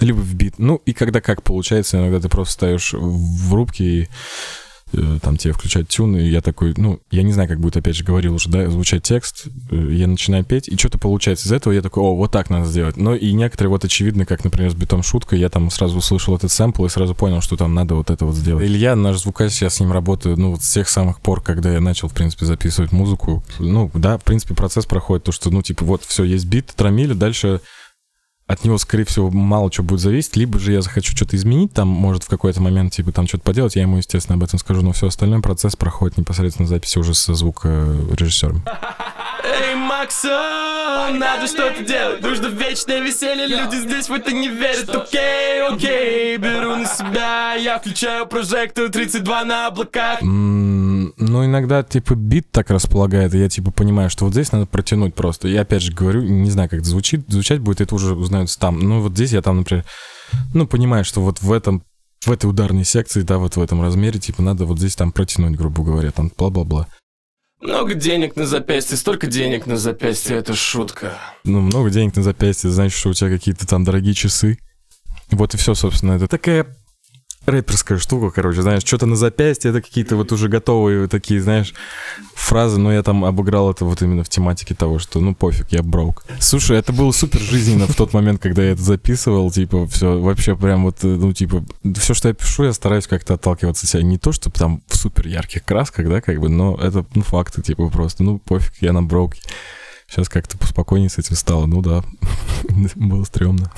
либо 0.00 0.18
в 0.18 0.34
бит. 0.34 0.54
Ну, 0.58 0.76
и 0.86 0.92
когда 0.92 1.20
как 1.20 1.42
получается, 1.42 1.98
иногда 1.98 2.20
ты 2.20 2.28
просто 2.28 2.54
ставишь 2.54 2.92
в 2.92 3.54
рубке 3.54 3.84
и 3.84 4.08
там 4.92 5.36
тебе 5.36 5.52
включать 5.52 5.88
тюн, 5.88 6.16
и 6.16 6.28
я 6.28 6.40
такой, 6.40 6.74
ну, 6.76 7.00
я 7.10 7.22
не 7.22 7.32
знаю, 7.32 7.48
как 7.48 7.60
будет, 7.60 7.76
опять 7.76 7.96
же, 7.96 8.04
говорил 8.04 8.34
уже, 8.34 8.48
да, 8.48 8.68
звучать 8.70 9.02
текст, 9.02 9.46
э, 9.70 9.88
я 9.92 10.06
начинаю 10.06 10.44
петь, 10.44 10.68
и 10.68 10.76
что-то 10.76 10.98
получается 10.98 11.48
из 11.48 11.52
этого, 11.52 11.72
я 11.72 11.82
такой, 11.82 12.02
о, 12.04 12.14
вот 12.14 12.30
так 12.30 12.50
надо 12.50 12.66
сделать. 12.66 12.96
Но 12.96 13.14
и 13.14 13.32
некоторые 13.32 13.70
вот 13.70 13.84
очевидно, 13.84 14.24
как, 14.24 14.44
например, 14.44 14.70
с 14.70 14.74
битом 14.74 15.02
шутка, 15.02 15.34
я 15.36 15.48
там 15.48 15.70
сразу 15.70 15.98
услышал 15.98 16.36
этот 16.36 16.52
сэмпл 16.52 16.86
и 16.86 16.88
сразу 16.88 17.14
понял, 17.14 17.40
что 17.40 17.56
там 17.56 17.74
надо 17.74 17.94
вот 17.96 18.10
это 18.10 18.24
вот 18.24 18.36
сделать. 18.36 18.64
Илья, 18.64 18.94
наш 18.94 19.18
звукач, 19.18 19.60
я 19.60 19.70
с 19.70 19.80
ним 19.80 19.92
работаю, 19.92 20.38
ну, 20.38 20.52
вот 20.52 20.62
с 20.62 20.72
тех 20.72 20.88
самых 20.88 21.20
пор, 21.20 21.42
когда 21.42 21.72
я 21.72 21.80
начал, 21.80 22.08
в 22.08 22.14
принципе, 22.14 22.46
записывать 22.46 22.92
музыку. 22.92 23.42
Ну, 23.58 23.90
да, 23.94 24.18
в 24.18 24.24
принципе, 24.24 24.54
процесс 24.54 24.86
проходит 24.86 25.24
то, 25.24 25.32
что, 25.32 25.50
ну, 25.50 25.62
типа, 25.62 25.84
вот, 25.84 26.04
все, 26.04 26.22
есть 26.24 26.46
бит, 26.46 26.72
тромили, 26.76 27.12
дальше 27.12 27.60
от 28.46 28.64
него, 28.64 28.78
скорее 28.78 29.04
всего, 29.04 29.30
мало 29.30 29.72
что 29.72 29.82
будет 29.82 30.00
зависеть, 30.00 30.36
либо 30.36 30.58
же 30.58 30.72
я 30.72 30.80
захочу 30.80 31.14
что-то 31.16 31.36
изменить, 31.36 31.72
там, 31.72 31.88
может, 31.88 32.22
в 32.22 32.28
какой-то 32.28 32.62
момент, 32.62 32.92
типа, 32.92 33.12
там 33.12 33.26
что-то 33.26 33.42
поделать, 33.42 33.74
я 33.74 33.82
ему, 33.82 33.96
естественно, 33.96 34.36
об 34.36 34.44
этом 34.44 34.58
скажу, 34.58 34.82
но 34.82 34.92
все 34.92 35.08
остальное 35.08 35.40
процесс 35.40 35.74
проходит 35.74 36.16
непосредственно 36.16 36.68
записи 36.68 36.98
уже 36.98 37.14
со 37.14 37.34
звукорежиссером. 37.34 38.62
Максон, 39.98 41.18
надо 41.18 41.46
что-то 41.46 41.82
делать. 41.82 42.20
Нужно 42.20 42.48
вечное 42.48 43.00
веселье, 43.00 43.46
люди 43.46 43.76
здесь 43.76 44.08
в 44.08 44.12
это 44.12 44.30
не 44.30 44.48
верят. 44.48 44.88
Окей, 44.94 45.62
окей, 45.66 46.36
беру 46.36 46.76
на 46.76 46.86
себя. 46.86 47.54
Я 47.54 47.78
включаю 47.78 48.26
прожектор 48.26 48.90
32 48.90 49.44
на 49.44 49.68
облаках. 49.68 50.18
Ну, 50.20 51.44
иногда, 51.44 51.82
типа, 51.82 52.14
бит 52.14 52.50
так 52.50 52.70
располагает, 52.70 53.34
и 53.34 53.38
я, 53.38 53.48
типа, 53.48 53.70
понимаю, 53.70 54.10
что 54.10 54.26
вот 54.26 54.34
здесь 54.34 54.52
надо 54.52 54.66
протянуть 54.66 55.14
просто. 55.14 55.48
Я, 55.48 55.62
опять 55.62 55.82
же, 55.82 55.92
говорю, 55.92 56.22
не 56.22 56.50
знаю, 56.50 56.68
как 56.68 56.80
это 56.80 56.88
звучит, 56.88 57.24
звучать 57.28 57.60
будет, 57.60 57.80
это 57.80 57.94
уже 57.94 58.14
узнается 58.14 58.58
там. 58.58 58.78
Ну, 58.78 59.00
вот 59.00 59.12
здесь 59.12 59.32
я 59.32 59.40
там, 59.40 59.58
например, 59.58 59.86
ну, 60.52 60.66
понимаю, 60.66 61.06
что 61.06 61.22
вот 61.22 61.40
в 61.40 61.50
этом, 61.52 61.82
в 62.26 62.30
этой 62.30 62.50
ударной 62.50 62.84
секции, 62.84 63.22
да, 63.22 63.38
вот 63.38 63.56
в 63.56 63.62
этом 63.62 63.80
размере, 63.80 64.20
типа, 64.20 64.42
надо 64.42 64.66
вот 64.66 64.78
здесь 64.78 64.94
там 64.94 65.10
протянуть, 65.10 65.56
грубо 65.56 65.82
говоря, 65.82 66.10
там, 66.10 66.30
бла-бла-бла. 66.36 66.86
Много 67.60 67.94
денег 67.94 68.36
на 68.36 68.46
запястье, 68.46 68.96
столько 68.96 69.26
денег 69.26 69.66
на 69.66 69.76
запястье, 69.76 70.36
это 70.36 70.54
шутка 70.54 71.18
Ну, 71.44 71.60
много 71.60 71.88
денег 71.90 72.14
на 72.14 72.22
запястье, 72.22 72.70
значит, 72.70 72.98
что 72.98 73.08
у 73.08 73.14
тебя 73.14 73.30
какие-то 73.30 73.66
там 73.66 73.82
дорогие 73.82 74.14
часы. 74.14 74.58
Вот 75.30 75.54
и 75.54 75.56
все, 75.56 75.74
собственно, 75.74 76.12
это 76.12 76.28
такая 76.28 76.66
рэперская 77.46 77.98
штука, 77.98 78.30
короче, 78.30 78.62
знаешь, 78.62 78.84
что-то 78.84 79.06
на 79.06 79.16
запястье, 79.16 79.70
это 79.70 79.80
какие-то 79.80 80.16
вот 80.16 80.32
уже 80.32 80.48
готовые 80.48 81.08
такие, 81.08 81.40
знаешь, 81.40 81.74
фразы, 82.34 82.78
но 82.78 82.92
я 82.92 83.02
там 83.02 83.24
обыграл 83.24 83.70
это 83.70 83.84
вот 83.84 84.02
именно 84.02 84.24
в 84.24 84.28
тематике 84.28 84.74
того, 84.74 84.98
что, 84.98 85.20
ну, 85.20 85.34
пофиг, 85.34 85.66
я 85.70 85.82
брок. 85.82 86.24
Слушай, 86.40 86.78
это 86.78 86.92
было 86.92 87.12
супер 87.12 87.40
жизненно 87.40 87.86
в 87.86 87.94
тот 87.94 88.12
момент, 88.12 88.42
когда 88.42 88.62
я 88.62 88.72
это 88.72 88.82
записывал, 88.82 89.50
типа, 89.50 89.86
все, 89.86 90.20
вообще 90.20 90.56
прям 90.56 90.84
вот, 90.84 91.02
э, 91.04 91.06
ну, 91.06 91.32
типа, 91.32 91.64
все, 91.96 92.14
что 92.14 92.28
я 92.28 92.34
пишу, 92.34 92.64
я 92.64 92.72
стараюсь 92.72 93.06
как-то 93.06 93.34
отталкиваться 93.34 93.86
от 93.86 93.90
себя. 93.90 94.02
Не 94.02 94.18
то, 94.18 94.32
чтобы 94.32 94.56
там 94.56 94.82
в 94.86 94.96
супер 94.96 95.26
ярких 95.28 95.64
красках, 95.64 96.08
да, 96.08 96.20
как 96.20 96.40
бы, 96.40 96.48
но 96.48 96.76
это, 96.76 97.06
ну, 97.14 97.22
факты, 97.22 97.62
типа, 97.62 97.88
просто, 97.88 98.22
ну, 98.22 98.38
пофиг, 98.38 98.74
я 98.80 98.92
на 98.92 99.02
брок. 99.02 99.34
Сейчас 100.08 100.28
как-то 100.28 100.56
поспокойнее 100.56 101.10
с 101.10 101.18
этим 101.18 101.34
стало, 101.34 101.66
ну 101.66 101.82
да, 101.82 102.04
было 102.94 103.24
стрёмно. 103.24 103.72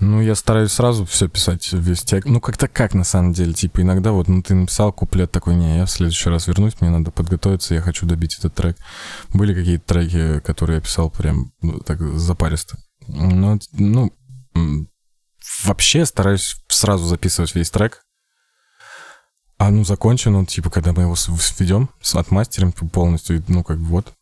Ну, 0.00 0.20
я 0.20 0.34
стараюсь 0.34 0.72
сразу 0.72 1.04
все 1.04 1.28
писать, 1.28 1.72
весь 1.72 2.02
текст. 2.02 2.28
Ну, 2.28 2.40
как-то 2.40 2.66
как, 2.66 2.94
на 2.94 3.04
самом 3.04 3.32
деле. 3.32 3.52
Типа, 3.52 3.82
иногда 3.82 4.10
вот, 4.10 4.26
ну, 4.26 4.42
ты 4.42 4.54
написал 4.54 4.92
куплет 4.92 5.30
такой, 5.30 5.54
не, 5.54 5.78
я 5.78 5.86
в 5.86 5.90
следующий 5.90 6.28
раз 6.28 6.48
вернусь, 6.48 6.80
мне 6.80 6.90
надо 6.90 7.10
подготовиться, 7.12 7.74
я 7.74 7.80
хочу 7.80 8.04
добить 8.04 8.36
этот 8.38 8.54
трек. 8.54 8.76
Были 9.32 9.54
какие-то 9.54 9.84
треки, 9.86 10.40
которые 10.40 10.76
я 10.76 10.80
писал 10.80 11.08
прям 11.10 11.52
ну, 11.62 11.78
так 11.78 12.00
запаристо. 12.18 12.78
Но, 13.06 13.58
ну, 13.72 14.12
вообще 15.64 16.04
стараюсь 16.04 16.56
сразу 16.68 17.04
записывать 17.04 17.54
весь 17.54 17.70
трек. 17.70 18.02
А, 19.58 19.70
ну, 19.70 19.84
закончен 19.84 20.34
он, 20.34 20.46
типа, 20.46 20.70
когда 20.70 20.92
мы 20.92 21.02
его 21.02 21.14
сведем, 21.14 21.90
отмастерим 22.14 22.72
полностью, 22.72 23.36
и, 23.38 23.42
ну, 23.46 23.62
как 23.62 23.78
бы 23.78 23.86
вот. 23.86 24.12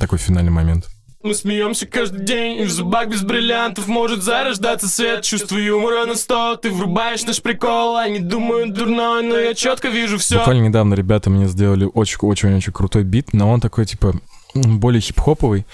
Такой 0.00 0.18
финальный 0.18 0.50
момент. 0.50 0.88
Мы 1.22 1.34
смеемся 1.34 1.84
каждый 1.84 2.24
день, 2.24 2.60
и 2.60 2.64
в 2.64 2.70
зубах 2.70 3.08
без 3.08 3.22
бриллиантов 3.22 3.88
может 3.88 4.22
зарождаться 4.22 4.86
свет 4.86 5.22
Чувство 5.22 5.56
юмора 5.56 6.06
на 6.06 6.14
сто, 6.14 6.54
ты 6.54 6.70
врубаешь 6.70 7.24
наш 7.24 7.42
прикол 7.42 7.96
Они 7.96 8.20
думают 8.20 8.72
дурной, 8.72 9.24
но 9.24 9.36
я 9.36 9.52
четко 9.54 9.88
вижу 9.88 10.18
все 10.18 10.38
Буквально 10.38 10.68
недавно 10.68 10.94
ребята 10.94 11.28
мне 11.28 11.48
сделали 11.48 11.88
очень-очень-очень 11.92 12.72
крутой 12.72 13.02
бит, 13.02 13.32
но 13.32 13.50
он 13.50 13.60
такой, 13.60 13.84
типа, 13.84 14.14
более 14.54 15.00
хип-хоповый. 15.00 15.66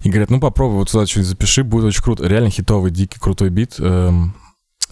И 0.00 0.10
говорят, 0.10 0.30
ну 0.30 0.40
попробуй 0.40 0.78
вот 0.78 0.90
сюда 0.90 1.06
что-нибудь 1.06 1.28
запиши, 1.30 1.62
будет 1.62 1.84
очень 1.84 2.02
круто. 2.02 2.26
Реально 2.26 2.50
хитовый, 2.50 2.90
дикий, 2.90 3.18
крутой 3.18 3.50
бит. 3.50 3.76
Эм, 3.78 4.34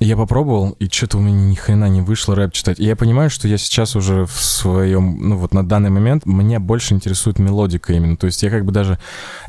Я 0.01 0.17
попробовал, 0.17 0.73
и 0.81 0.89
что-то 0.89 1.19
у 1.19 1.21
меня 1.21 1.37
ни 1.37 1.55
хрена 1.55 1.89
не 1.89 2.01
вышло 2.01 2.35
рэп 2.35 2.53
читать. 2.53 2.81
И 2.81 2.85
я 2.85 2.97
понимаю, 2.97 3.31
что 3.31 3.47
я 3.47 3.57
сейчас 3.57 3.95
уже 3.95 4.27
в 4.27 4.33
своем, 4.43 5.29
ну 5.29 5.37
вот 5.37 5.55
на 5.55 5.67
данный 5.67 5.91
момент, 5.91 6.27
меня 6.27 6.59
больше 6.59 6.95
интересует 6.95 7.39
мелодика 7.39 7.93
именно. 7.93 8.17
То 8.17 8.27
есть 8.27 8.43
я 8.43 8.51
как 8.51 8.65
бы 8.65 8.73
даже, 8.73 8.99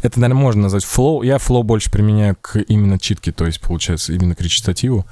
это, 0.04 0.20
наверное, 0.20 0.42
можно 0.42 0.62
назвать 0.64 0.84
флоу. 0.84 1.24
Я 1.24 1.40
флоу 1.40 1.64
больше 1.64 1.90
применяю 1.90 2.38
к 2.40 2.60
именно 2.60 3.00
читке, 3.00 3.32
то 3.32 3.46
есть, 3.46 3.60
получается, 3.60 4.14
именно 4.14 4.36
к 4.36 4.42
речитативу. 4.42 5.06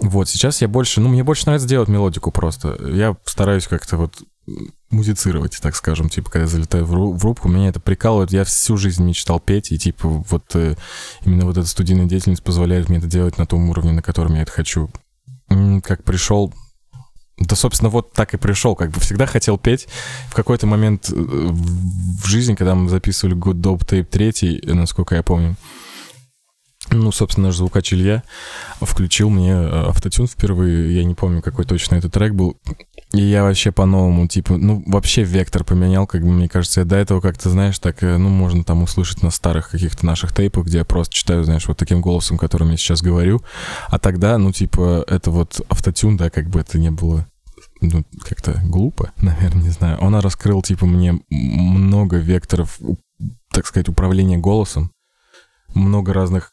Вот, 0.00 0.28
сейчас 0.28 0.62
я 0.62 0.68
больше, 0.68 1.00
ну, 1.00 1.08
мне 1.08 1.24
больше 1.24 1.46
нравится 1.46 1.68
делать 1.68 1.88
мелодику 1.88 2.30
просто. 2.30 2.78
Я 2.88 3.16
стараюсь 3.24 3.66
как-то 3.66 3.96
вот 3.96 4.22
музицировать, 4.90 5.58
так 5.62 5.76
скажем, 5.76 6.08
типа, 6.08 6.30
когда 6.30 6.44
я 6.44 6.48
залетаю 6.48 6.84
в, 6.84 6.94
ру- 6.94 7.16
в 7.16 7.24
рубку, 7.24 7.48
меня 7.48 7.68
это 7.68 7.80
прикалывает. 7.80 8.32
Я 8.32 8.44
всю 8.44 8.76
жизнь 8.76 9.04
мечтал 9.04 9.40
петь, 9.40 9.72
и, 9.72 9.78
типа, 9.78 10.08
вот 10.08 10.44
э, 10.54 10.76
именно 11.24 11.46
вот 11.46 11.56
эта 11.56 11.66
студийная 11.66 12.06
деятельность 12.06 12.42
позволяет 12.42 12.88
мне 12.88 12.98
это 12.98 13.06
делать 13.06 13.38
на 13.38 13.46
том 13.46 13.70
уровне, 13.70 13.92
на 13.92 14.02
котором 14.02 14.34
я 14.34 14.42
это 14.42 14.52
хочу. 14.52 14.90
Как 15.82 16.04
пришел 16.04 16.52
да, 17.38 17.56
собственно, 17.56 17.88
вот 17.88 18.12
так 18.12 18.34
и 18.34 18.36
пришел. 18.36 18.76
Как 18.76 18.90
бы 18.90 19.00
всегда 19.00 19.26
хотел 19.26 19.58
петь. 19.58 19.88
В 20.28 20.34
какой-то 20.34 20.66
момент 20.66 21.10
э, 21.10 21.14
в 21.14 22.26
жизни, 22.26 22.54
когда 22.54 22.74
мы 22.74 22.88
записывали 22.88 23.36
Good 23.36 23.60
Dope 23.60 23.86
Tape 23.86 24.04
3, 24.04 24.74
насколько 24.74 25.14
я 25.14 25.22
помню, 25.22 25.56
ну, 26.90 27.12
собственно, 27.12 27.48
наш 27.48 27.56
звукач 27.56 27.92
Илья 27.92 28.22
включил 28.80 29.30
мне 29.30 29.52
э, 29.52 29.84
автотюн 29.88 30.26
впервые. 30.26 30.94
Я 30.94 31.04
не 31.04 31.14
помню, 31.14 31.40
какой 31.40 31.64
точно 31.64 31.96
этот 31.96 32.12
трек 32.12 32.32
был. 32.34 32.56
И 33.12 33.20
я 33.20 33.44
вообще 33.44 33.72
по-новому, 33.72 34.26
типа, 34.26 34.56
ну, 34.56 34.82
вообще 34.86 35.22
вектор 35.22 35.64
поменял, 35.64 36.06
как 36.06 36.22
бы, 36.22 36.28
мне 36.28 36.48
кажется, 36.48 36.80
я 36.80 36.86
до 36.86 36.96
этого 36.96 37.20
как-то, 37.20 37.50
знаешь, 37.50 37.78
так, 37.78 38.02
э, 38.02 38.16
ну, 38.16 38.28
можно 38.28 38.64
там 38.64 38.82
услышать 38.82 39.22
на 39.22 39.30
старых 39.30 39.70
каких-то 39.70 40.04
наших 40.04 40.34
тейпах, 40.34 40.66
где 40.66 40.78
я 40.78 40.84
просто 40.84 41.14
читаю, 41.14 41.44
знаешь, 41.44 41.66
вот 41.68 41.76
таким 41.76 42.00
голосом, 42.00 42.38
которым 42.38 42.70
я 42.70 42.76
сейчас 42.76 43.00
говорю. 43.00 43.42
А 43.88 43.98
тогда, 43.98 44.36
ну, 44.38 44.52
типа, 44.52 45.04
это 45.06 45.30
вот 45.30 45.60
автотюн, 45.68 46.16
да, 46.16 46.30
как 46.30 46.48
бы 46.48 46.60
это 46.60 46.78
не 46.78 46.90
было 46.90 47.26
ну, 47.80 48.04
как-то 48.20 48.60
глупо, 48.64 49.12
наверное, 49.22 49.64
не 49.64 49.70
знаю. 49.70 49.98
Он 50.00 50.14
раскрыл, 50.16 50.62
типа, 50.62 50.86
мне 50.86 51.20
много 51.30 52.16
векторов, 52.16 52.78
так 53.50 53.66
сказать, 53.66 53.88
управления 53.88 54.38
голосом, 54.38 54.92
много 55.74 56.12
разных 56.12 56.51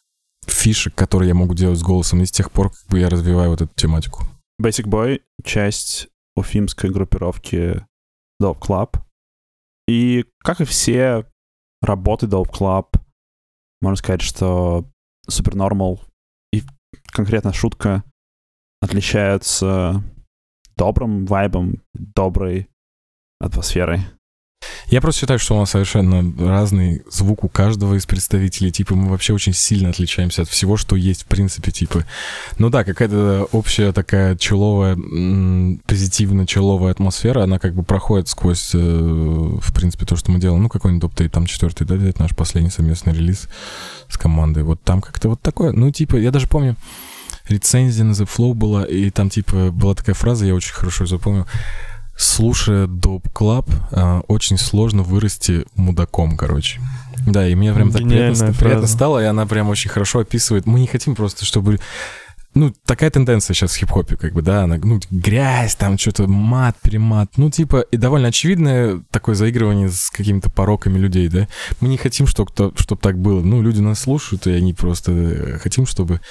фишек, 0.50 0.96
которые 0.96 1.30
я 1.30 1.36
могу 1.36 1.54
делать 1.54 1.80
с 1.80 1.84
голосом, 1.84 2.22
и 2.22 2.26
с 2.26 2.32
тех 2.32 2.52
пор, 2.52 2.72
как 2.72 2.88
бы, 2.88 3.00
я 3.00 3.10
развиваю 3.10 3.52
вот 3.52 3.62
эту 3.62 3.74
тематику. 3.76 4.24
Basic 4.62 4.86
Boy— 4.86 5.22
часть 5.44 6.10
уфимской 6.36 6.90
группировки 6.90 7.86
Dope 8.42 8.60
Club. 8.60 9.00
И, 9.88 10.26
как 10.40 10.62
и 10.62 10.66
все 10.66 11.26
работы 11.82 12.26
Dope 12.26 12.52
Club, 12.52 12.88
можно 13.82 13.96
сказать, 13.96 14.22
что 14.22 14.86
Supernormal 15.30 16.00
и 16.52 16.64
конкретно 17.06 17.54
шутка 17.54 18.04
отличаются 18.82 20.04
добрым 20.76 21.26
вайбом, 21.26 21.82
доброй 21.94 22.70
атмосферой. 23.40 24.02
Я 24.90 25.02
просто 25.02 25.22
считаю, 25.22 25.40
что 25.40 25.56
у 25.56 25.60
нас 25.60 25.70
совершенно 25.70 26.34
разный 26.48 27.04
звук 27.10 27.44
у 27.44 27.50
каждого 27.50 27.94
из 27.96 28.06
представителей. 28.08 28.72
Типа, 28.72 28.96
мы 28.96 29.10
вообще 29.10 29.34
очень 29.34 29.54
сильно 29.54 29.90
отличаемся 29.90 30.42
от 30.42 30.50
всего, 30.50 30.78
что 30.78 30.96
есть, 30.96 31.24
в 31.24 31.26
принципе, 31.28 31.72
типа. 31.72 32.06
Ну 32.58 32.70
да, 32.70 32.84
какая-то 32.84 33.48
общая 33.52 33.92
такая 33.92 34.36
чилловая, 34.36 34.96
м, 34.96 35.80
позитивно 35.86 36.48
чилловая 36.48 36.92
атмосфера, 36.92 37.44
она 37.44 37.60
как 37.60 37.76
бы 37.76 37.84
проходит 37.84 38.30
сквозь, 38.30 38.72
э, 38.74 38.78
в 38.80 39.74
принципе, 39.74 40.06
то, 40.06 40.16
что 40.16 40.32
мы 40.32 40.40
делаем. 40.40 40.64
Ну, 40.64 40.70
какой-нибудь 40.70 41.14
топ 41.16 41.32
там 41.32 41.46
четвертый, 41.46 41.86
да, 41.86 41.96
это 41.96 42.22
наш 42.24 42.36
последний 42.36 42.72
совместный 42.72 43.14
релиз 43.14 43.48
с 44.10 44.18
командой. 44.18 44.64
Вот 44.64 44.82
там 44.82 45.02
как-то 45.02 45.30
вот 45.30 45.42
такое. 45.42 45.72
Ну, 45.72 45.92
типа, 45.92 46.16
я 46.16 46.32
даже 46.32 46.48
помню, 46.48 46.76
рецензия 47.48 48.04
на 48.04 48.12
The 48.12 48.28
Flow 48.28 48.54
была, 48.54 48.86
и 48.86 49.12
там, 49.12 49.30
типа, 49.30 49.72
была 49.72 49.94
такая 49.94 50.16
фраза, 50.16 50.46
я 50.46 50.56
очень 50.56 50.74
хорошо 50.74 51.06
запомнил. 51.06 51.46
Слушая 52.20 52.86
Dope 52.86 53.30
Club, 53.32 53.70
а, 53.92 54.20
очень 54.28 54.58
сложно 54.58 55.04
вырасти 55.04 55.66
мудаком, 55.76 56.36
короче. 56.36 56.82
Да, 57.26 57.48
и 57.48 57.56
мне 57.56 57.74
прям 57.74 57.92
так 57.92 58.02
приятно, 58.02 58.14
Гениальная 58.14 58.54
приятно 58.54 58.82
фраза. 58.82 58.94
стало, 58.94 59.24
и 59.24 59.26
она 59.26 59.46
прям 59.46 59.70
очень 59.70 59.90
хорошо 59.90 60.20
описывает. 60.20 60.66
Мы 60.66 60.82
не 60.82 60.88
хотим 60.88 61.16
просто, 61.16 61.46
чтобы 61.46 61.80
ну, 62.56 62.74
такая 62.86 63.12
тенденция 63.12 63.54
сейчас 63.54 63.74
в 63.74 63.78
хип-хопе, 63.78 64.18
как 64.18 64.34
бы, 64.34 64.42
да, 64.42 64.64
она, 64.64 64.78
ну, 64.82 65.00
грязь, 65.12 65.76
там 65.76 65.98
что-то 66.00 66.28
мат, 66.28 66.76
перемат, 66.82 67.38
ну, 67.38 67.52
типа, 67.52 67.82
и 67.92 67.98
довольно 67.98 68.30
очевидное 68.30 69.04
такое 69.12 69.36
заигрывание 69.36 69.90
с 69.90 70.10
какими-то 70.10 70.50
пороками 70.50 70.98
людей, 70.98 71.28
да. 71.28 71.48
Мы 71.80 71.90
не 71.90 71.98
хотим, 71.98 72.26
чтобы, 72.26 72.52
чтобы 72.76 73.02
так 73.02 73.20
было. 73.20 73.42
Ну, 73.42 73.62
люди 73.62 73.82
нас 73.82 74.00
слушают, 74.00 74.48
и 74.48 74.52
они 74.52 74.74
просто 74.74 75.12
э, 75.12 75.60
хотим, 75.60 75.86
чтобы... 75.86 76.22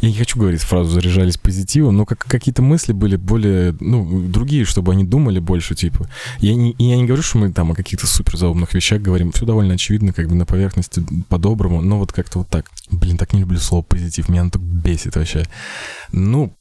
Я 0.00 0.08
не 0.08 0.16
хочу 0.16 0.38
говорить 0.38 0.62
фразу 0.62 0.90
«заряжались 0.90 1.38
позитивом», 1.38 1.96
но 1.96 2.04
как, 2.04 2.18
какие-то 2.18 2.60
мысли 2.60 2.92
были 2.92 3.14
более, 3.14 3.76
ну, 3.78 4.28
другие, 4.28 4.64
чтобы 4.64 4.92
они 4.92 5.04
думали 5.04 5.38
больше, 5.38 5.76
типа. 5.76 6.08
Я 6.40 6.56
не, 6.56 6.74
я 6.78 6.96
не 6.96 7.04
говорю, 7.04 7.22
что 7.22 7.38
мы 7.38 7.52
там 7.52 7.70
о 7.70 7.74
каких-то 7.74 8.08
суперзаумных 8.08 8.74
вещах 8.74 9.00
говорим, 9.00 9.30
все 9.30 9.46
довольно 9.46 9.74
очевидно, 9.74 10.12
как 10.12 10.28
бы 10.28 10.34
на 10.34 10.44
поверхности 10.44 11.04
по-доброму, 11.28 11.80
но 11.80 11.98
вот 11.98 12.12
как-то 12.12 12.38
вот 12.38 12.48
так. 12.48 12.68
Блин, 12.90 13.16
так 13.16 13.32
не 13.32 13.40
люблю 13.40 13.58
слово 13.60 13.82
«позитив», 13.82 14.28
меня 14.28 14.40
оно 14.40 14.50
так 14.50 14.62
бесит 14.62 15.14
вообще. 15.14 15.44
Ну, 16.12 16.54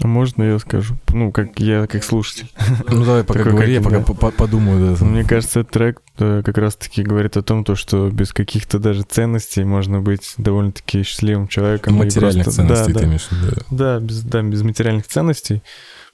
а 0.00 0.06
можно 0.06 0.42
я 0.42 0.58
скажу? 0.58 0.96
Ну, 1.12 1.30
как 1.32 1.60
я 1.60 1.86
как 1.86 2.02
слушатель. 2.02 2.50
Ну, 2.88 3.04
давай 3.04 3.24
пока 3.24 3.40
Такой, 3.40 3.52
говори, 3.52 3.74
я 3.74 3.80
пока 3.82 4.00
по- 4.00 4.30
подумаю. 4.30 4.96
Да. 4.96 5.04
Мне 5.04 5.22
кажется, 5.22 5.60
этот 5.60 5.72
трек 5.72 6.00
э, 6.18 6.42
как 6.44 6.56
раз-таки 6.56 7.02
говорит 7.02 7.36
о 7.36 7.42
том, 7.42 7.62
то, 7.62 7.74
что 7.76 8.08
без 8.10 8.32
каких-то 8.32 8.78
даже 8.78 9.02
ценностей 9.02 9.64
можно 9.64 10.00
быть 10.00 10.32
довольно-таки 10.38 11.02
счастливым 11.02 11.46
человеком. 11.46 11.94
и 11.96 11.98
Материальных 11.98 12.44
просто- 12.44 12.62
ценностей 12.62 12.92
да, 12.92 12.98
ты 12.98 13.00
да, 13.00 13.06
имеешь 13.06 13.28
в 13.28 13.32
виду. 13.32 13.56
да, 13.70 14.00
без, 14.00 14.22
да, 14.22 14.42
без 14.42 14.62
материальных 14.62 15.06
ценностей. 15.06 15.62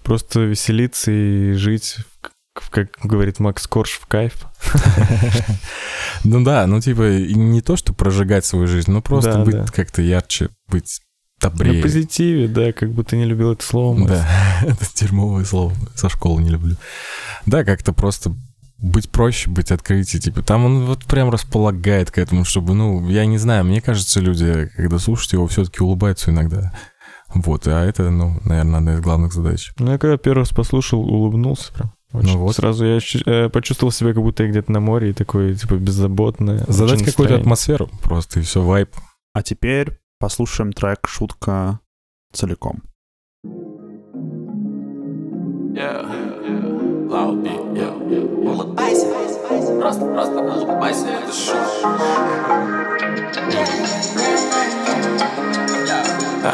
Просто 0.02 0.40
веселиться 0.40 1.10
и 1.12 1.52
жить, 1.52 1.98
как 2.70 2.90
говорит 3.02 3.38
Макс 3.38 3.66
Корж, 3.68 3.90
в 3.92 4.06
кайф. 4.06 4.44
Ну 6.24 6.42
да, 6.42 6.66
ну 6.66 6.80
типа 6.80 7.02
не 7.18 7.60
то, 7.60 7.76
что 7.76 7.92
прожигать 7.92 8.44
свою 8.44 8.66
жизнь, 8.66 8.90
но 8.90 9.00
просто 9.02 9.38
быть 9.44 9.70
как-то 9.70 10.02
ярче, 10.02 10.48
быть 10.68 11.00
На 11.42 11.50
добрее. 11.50 11.82
позитиве, 11.82 12.48
да, 12.48 12.72
как 12.72 12.92
бы 12.92 13.04
ты 13.04 13.16
не 13.16 13.24
любил 13.24 13.52
это 13.52 13.64
слово. 13.64 14.06
Да, 14.06 14.28
это 14.62 14.84
дерьмовое 14.94 15.44
слово, 15.44 15.72
со 15.94 16.08
школы 16.08 16.42
не 16.42 16.50
люблю. 16.50 16.76
Да, 17.46 17.64
как-то 17.64 17.92
просто 17.92 18.34
быть 18.78 19.10
проще, 19.10 19.50
быть 19.50 19.70
открытие, 19.70 20.20
типа, 20.20 20.42
там 20.42 20.64
он 20.64 20.84
вот 20.86 21.04
прям 21.04 21.30
располагает 21.30 22.10
к 22.10 22.18
этому, 22.18 22.44
чтобы, 22.44 22.74
ну, 22.74 23.08
я 23.08 23.26
не 23.26 23.38
знаю, 23.38 23.64
мне 23.64 23.80
кажется, 23.80 24.20
люди, 24.20 24.70
когда 24.76 24.98
слушают 24.98 25.32
его, 25.32 25.46
все-таки 25.48 25.82
улыбаются 25.82 26.30
иногда. 26.30 26.72
Вот, 27.34 27.66
а 27.66 27.84
это, 27.84 28.10
ну, 28.10 28.40
наверное, 28.44 28.78
одна 28.78 28.94
из 28.94 29.00
главных 29.00 29.32
задач. 29.32 29.72
Ну, 29.78 29.92
я 29.92 29.98
когда 29.98 30.16
первый 30.16 30.40
раз 30.40 30.50
послушал, 30.50 31.00
улыбнулся 31.00 31.72
прям. 31.72 31.92
Очень. 32.12 32.28
Ну 32.28 32.38
вот. 32.38 32.56
Сразу 32.56 32.86
я 32.86 32.98
э, 33.26 33.48
почувствовал 33.50 33.92
себя, 33.92 34.14
как 34.14 34.22
будто 34.22 34.42
я 34.42 34.48
где-то 34.48 34.72
на 34.72 34.80
море 34.80 35.10
и 35.10 35.12
такой, 35.12 35.54
типа, 35.54 35.74
беззаботное. 35.74 36.64
Задать 36.66 37.04
какую-то 37.04 37.36
атмосферу 37.36 37.90
просто, 38.02 38.40
и 38.40 38.42
все, 38.42 38.62
вайп. 38.62 38.90
А 39.34 39.42
теперь 39.42 39.98
послушаем 40.18 40.72
трек 40.72 41.06
«Шутка» 41.06 41.80
целиком. 42.32 42.82
Loud 47.08 47.42
beat, 47.42 47.62
yeah. 47.74 47.94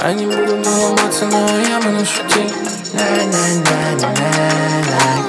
Они 0.04 0.26
будут 0.26 0.66
ломаться, 0.66 1.26
но 1.26 1.59
я 1.59 1.80
буду 1.80 2.04
шутить. 2.04 2.52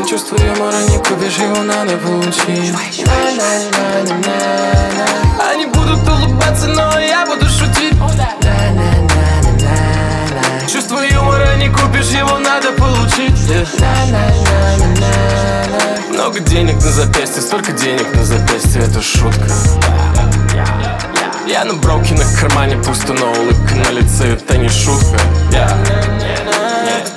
Чувство 0.07 0.35
юмора 0.37 0.81
не 0.89 0.97
купишь, 0.97 1.37
его 1.37 1.63
надо 1.63 1.97
получить. 1.97 2.75
Они 5.39 5.65
будут 5.65 6.07
улыбаться, 6.07 6.67
но 6.67 6.99
я 6.99 7.14
На-на-на-на-на. 13.45 15.05
Много 16.09 16.39
денег 16.39 16.75
на 16.75 16.91
запястье, 16.91 17.43
столько 17.43 17.73
денег 17.73 18.11
на 18.15 18.25
запястье, 18.25 18.81
это 18.81 19.03
шутка. 19.03 19.45
Я 21.47 21.63
на 21.63 21.75
брокинах 21.75 22.25
в 22.25 22.41
кармане 22.41 22.77
пусто, 22.77 23.13
но 23.13 23.31
улыбка 23.31 23.75
на 23.75 23.91
лице 23.91 24.33
это 24.33 24.57
не 24.57 24.67
шутка. 24.67 25.19
Я 25.51 25.69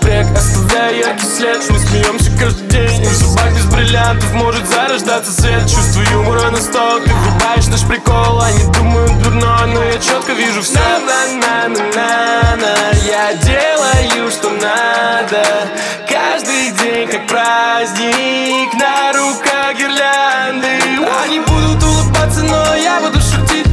впряг, 0.08 0.26
оставляя 0.36 0.94
яркий 0.94 1.26
след 1.26 1.70
Мы 1.70 1.78
смеемся 1.78 2.30
каждый 2.38 2.68
день 2.68 3.04
в 3.04 3.14
зубах 3.14 3.52
без 3.54 3.64
бриллиантов 3.66 4.32
может 4.32 4.66
зарождаться 4.66 5.32
свет 5.32 5.62
Чувство 5.68 6.02
юмора 6.12 6.50
на 6.50 6.60
стол, 6.60 7.00
ты 7.00 7.12
врубаешь 7.12 7.66
наш 7.68 7.84
прикол 7.86 8.40
Они 8.40 8.64
думают 8.72 9.22
дурно, 9.22 9.66
но 9.66 9.82
я 9.82 9.98
четко 9.98 10.32
вижу 10.32 10.62
все 10.62 10.78
На-на-на-на-на 10.78 11.96
Я 13.06 13.34
делаю, 13.34 14.30
что 14.30 14.50
надо 14.50 15.68
Как 17.06 17.28
праздник 17.28 18.74
На 18.74 19.12
руках 19.12 19.76
гирлянды. 19.78 20.66
Они 21.22 21.38
будут 21.38 21.80
улыбаться, 21.80 22.42
но 22.42 22.74
я 22.74 23.00
буду 23.00 23.20
шутить. 23.20 23.66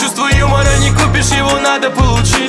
Чувство 0.00 0.28
юмора 0.38 0.76
не 0.78 0.90
купишь, 0.92 1.36
его 1.36 1.58
надо 1.58 1.90
получить 1.90 2.45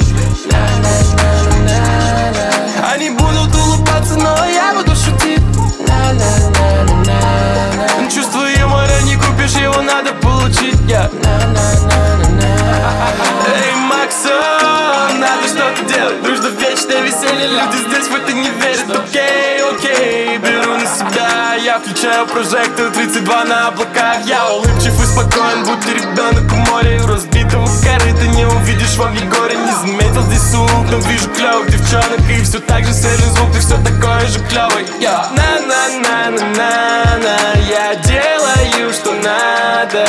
люди 17.46 17.78
здесь 17.88 18.08
в 18.08 18.16
это 18.16 18.34
не 18.34 18.50
верят. 18.50 18.90
Окей, 18.90 19.62
окей, 19.62 20.38
беру 20.38 20.76
на 20.76 20.86
себя. 20.86 21.56
Я 21.56 21.80
включаю 21.80 22.28
прожектор 22.28 22.92
32 22.92 23.46
на 23.46 23.68
облаках. 23.68 24.18
Я 24.26 24.50
улыбчив 24.54 25.02
и 25.02 25.06
спокоен, 25.06 25.64
будто 25.66 25.92
ребенок 25.92 26.52
у 26.52 26.56
моря 26.72 27.02
У 27.04 27.08
разбитого 27.08 27.68
корыта 27.84 28.28
не 28.28 28.46
увидишь 28.46 28.96
вам 28.98 29.14
Егоре 29.14 29.56
Не 29.56 29.72
заметил 29.72 30.22
здесь 30.24 30.42
звук, 30.42 30.90
но 30.90 30.98
вижу 30.98 31.30
клевых 31.30 31.70
девчонок. 31.70 32.20
И 32.30 32.42
все 32.44 32.60
так 32.60 32.84
же 32.86 32.94
свежий 32.94 33.30
звук, 33.36 33.54
ты 33.54 33.60
все 33.60 33.78
такой 33.78 34.28
же 34.28 34.40
клевый 34.48 34.86
Я 35.00 35.30
на-на-на-на-на-на 35.32 37.38
Я 37.70 37.96
делаю, 37.96 38.94
что 38.94 39.14
надо 39.14 40.06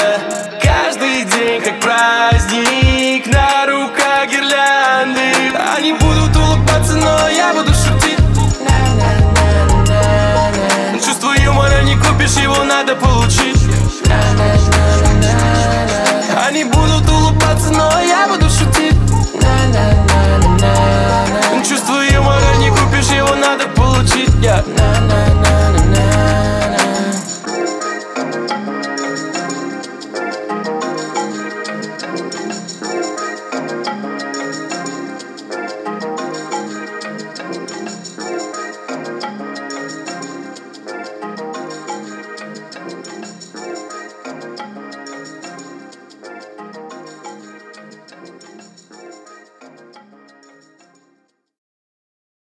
я 7.27 7.53
буду 7.53 7.73
шутить. 7.75 8.19
Чувство 11.05 11.33
юмора 11.33 11.83
не 11.83 11.97
купишь, 11.97 12.37
его 12.37 12.63
надо 12.65 12.95
получить 12.97 13.58